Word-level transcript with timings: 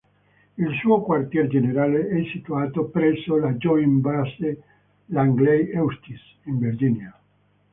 Il 0.57 0.73
suo 0.79 1.01
quartier 1.03 1.45
generale 1.45 2.07
è 2.07 2.23
situato 2.33 2.85
presso 2.85 3.37
la 3.37 3.51
Joint 3.53 4.01
Base 4.01 4.59
Langley-Eustis, 5.05 6.21
in 6.45 6.57
Virginia. 6.57 7.15